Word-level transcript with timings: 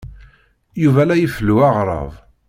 Yuba 0.81 1.01
la 1.07 1.15
ifellu 1.25 1.55
aɣrab. 1.69 2.11